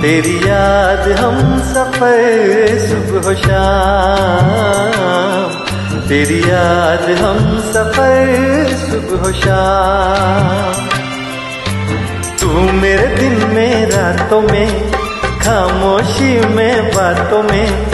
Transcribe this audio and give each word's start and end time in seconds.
तेरी 0.00 0.36
याद 0.36 1.12
हम 1.12 1.58
सफ़र 1.58 2.78
सुबह 2.78 3.34
शाम। 3.34 4.88
तेरी 6.08 6.40
याद 6.40 7.18
हम 7.18 7.60
सफ़र 7.60 8.74
सुबह 8.74 9.32
शाम। 9.32 10.74
तू 12.40 12.72
मेरे 12.72 13.06
दिन 13.06 13.54
में, 13.54 13.90
रातों 13.90 14.40
में, 14.40 14.92
खामोशी 15.40 16.40
में, 16.40 16.88
बातों 16.88 17.42
में, 17.42 17.90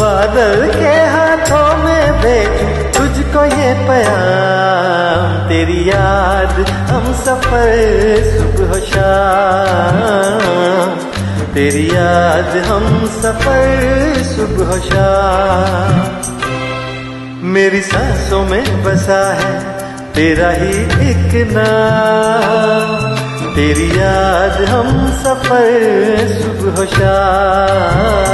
बादल 0.00 0.72
के 0.74 0.88
हाथों 0.88 1.76
में 1.76 2.20
भेज 2.20 2.96
तुझको 2.96 3.44
ये 3.44 3.74
प्याम 3.74 5.48
तेरी 5.48 5.90
याद 5.90 6.66
हम 6.90 7.12
सफ़र 7.12 8.24
सुबह 8.24 8.80
शाम। 8.80 11.13
तेरी 11.54 11.86
याद 11.86 12.56
हम 12.66 13.06
सफ़र, 13.06 14.14
सुबह 14.22 14.78
शाम। 14.78 16.22
मेरी 17.42 17.80
सांसों 17.80 18.42
में 18.42 18.84
बसा 18.84 19.34
है 19.34 19.60
तेरा 20.12 20.50
ही 20.50 20.82
एक 21.10 21.48
नाम। 21.52 23.14
तेरी 23.54 23.90
याद 23.90 24.64
हम 24.68 25.12
सफ़र, 25.24 26.28
सुबह 26.42 26.84
शाम। 26.84 28.24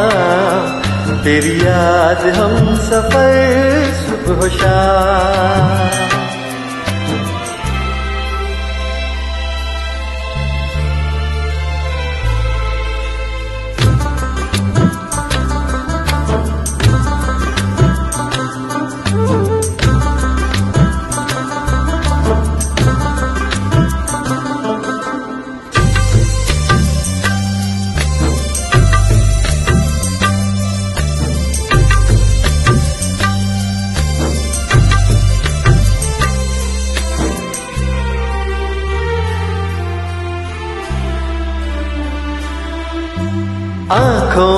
तेरी 1.24 1.60
याद 1.66 2.34
हम 2.36 2.76
सफ़र, 2.76 3.92
सुबह 3.94 4.48
शाम। 4.48 6.19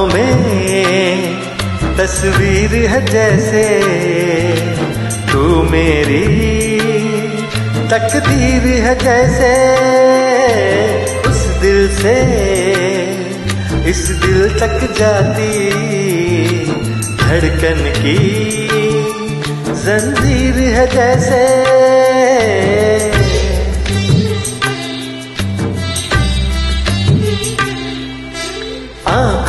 आँखों 0.02 0.06
में 0.08 1.96
तस्वीर 1.96 2.74
है 2.90 3.00
जैसे 3.06 3.62
तू 5.30 5.62
मेरी 5.70 6.24
तकदीर 7.92 8.66
है 8.84 8.94
जैसे 8.98 9.52
उस 11.30 11.44
दिल 11.62 11.88
से 11.96 12.16
इस 13.90 14.02
दिल 14.24 14.58
तक 14.58 14.78
जाती 14.98 15.50
धड़कन 17.22 17.82
की 17.98 18.18
जंजीर 19.84 20.58
है 20.74 20.86
जैसे 20.94 21.42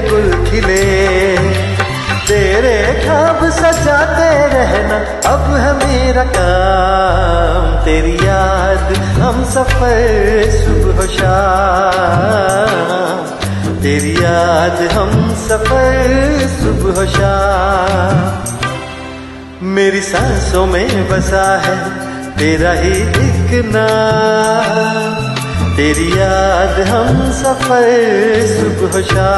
गुल 0.00 0.46
खिले 0.50 1.08
तेरे 2.28 3.06
खाब 3.06 3.50
सजाते 3.50 4.46
रहना, 4.46 4.96
अब 5.34 5.54
है 5.54 5.72
मेरा 5.72 6.24
काम। 6.24 7.84
तेरी 7.84 8.14
याद 8.26 8.92
हम 8.96 9.44
सफ़र, 9.44 10.50
सुबह 10.50 11.06
शाम। 11.06 12.18
तेरी 13.82 14.16
याद 14.16 14.88
हम 14.92 15.34
सफ़र, 15.48 16.48
सुबह 16.60 17.06
शाम। 17.06 18.48
मेरी 19.62 20.00
सांसों 20.00 20.66
में 20.66 21.08
बसा 21.08 21.58
है, 21.58 21.76
तेरा 22.38 22.72
ही 22.72 23.02
नाम। 23.64 24.77
तेरी 25.78 26.08
याद 26.12 26.80
हम 26.88 27.32
सफ़र 27.32 27.90
सुबह 28.46 29.02
शाम। 29.02 29.28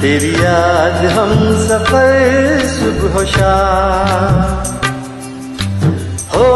तेरी 0.00 0.34
याद 0.34 1.04
हम 1.06 1.32
सफ़र 1.68 2.66
सुबह 2.68 3.24
शाम। 3.24 4.38
हो 6.34 6.48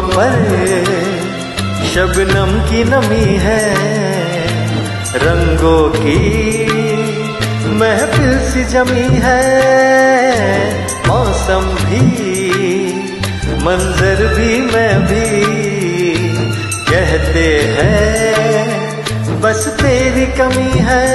पर 0.00 0.34
शबनम 1.86 2.50
की 2.68 2.82
नमी 2.84 3.36
है, 3.36 3.62
रंगों 5.16 5.82
की 5.90 6.18
महफिल 7.78 8.38
सी 8.50 8.64
जमी 8.64 9.08
है। 9.22 9.42
मौसम 11.06 11.64
भी, 11.80 12.02
मंजर 13.64 14.26
भी, 14.34 14.60
मैं 14.72 14.94
भी 15.06 15.28
कहते 16.90 17.48
हैं, 17.76 19.40
बस 19.40 19.66
तेरी 19.82 20.26
कमी 20.26 20.70
है। 20.80 21.08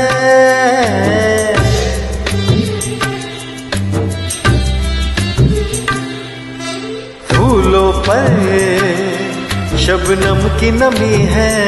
पर 8.16 9.78
शबनम 9.78 10.60
की 10.60 10.72
नमी 10.72 11.16
है, 11.16 11.66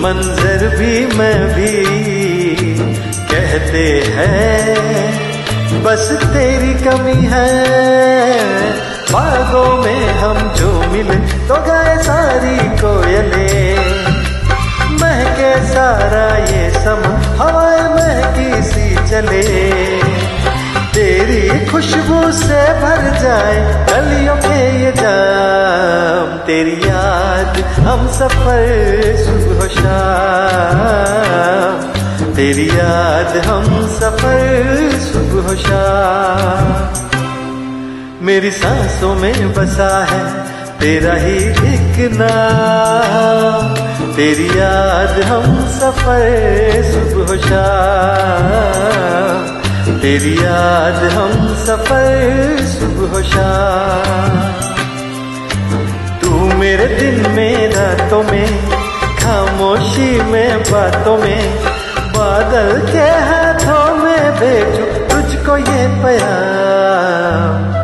मंजर 0.03 0.77
भी, 0.77 1.07
मैं 1.17 1.49
भी 1.49 1.85
कहते 3.33 4.03
हैं, 4.07 4.77
बस 5.83 6.09
तेरी 6.23 6.75
कमी 6.75 7.27
है। 7.27 7.53
बागों 9.13 9.83
में 9.83 10.09
हम 10.09 10.55
जो 10.55 10.93
मिले 10.93 11.17
तो 11.49 11.55
गए 11.55 12.03
सारी 12.03 12.57
कोयले। 12.57 14.12
महके 15.03 15.53
सारा 15.75 16.27
ये 16.37 16.71
सम, 16.71 17.03
हवाएँ 17.43 17.89
महकी 17.95 18.63
सी 18.63 19.11
चले। 19.11 19.73
तेरी 20.95 21.67
खुशबू 21.67 22.33
से 22.33 22.63
भर 22.81 23.19
जाए, 23.23 23.87
गलियों 23.91 24.37
के 24.37 24.85
ये 24.85 24.93
जाम। 24.97 26.39
तेरी 26.39 26.77
याद 26.89 27.61
हम 27.87 28.09
सफ़र, 28.09 29.17
सुबह 29.17 29.69
शाम। 29.69 30.93
तेरी 32.35 32.69
याद 32.69 33.47
हम 33.47 33.65
सफ़र, 33.87 34.91
सुबह 35.01 35.55
शाम। 35.55 36.93
मेरी 38.27 38.51
सांसों 38.51 39.15
में 39.15 39.55
बसा 39.55 40.05
है 40.05 40.23
तेरा 40.83 41.15
ही 41.15 41.35
एक 41.75 42.13
नाम, 42.13 43.75
तेरी 44.13 44.47
याद 44.47 45.21
हम 45.23 45.45
सफ़र 45.81 46.25
सुबह 46.85 47.37
शाम। 47.37 48.57
तेरी 49.99 50.35
याद 50.39 51.05
हम 51.13 51.35
सफ़र 51.67 52.59
सुबह 52.65 53.23
शाम। 53.23 54.35
तू 56.21 56.31
मेरे 56.57 56.87
दिन 56.87 57.31
में 57.31 57.71
रातों 57.71 58.23
में, 58.23 58.71
खामोशी 59.17 60.21
में 60.21 60.61
बातों 60.63 61.17
में, 61.19 61.57
बादल 62.17 62.87
के 62.93 63.07
हाथों 63.29 63.95
में 63.95 64.33
भेजू 64.33 64.85
तुझको 65.07 65.57
ये 65.57 65.87
प्यार। 66.03 67.82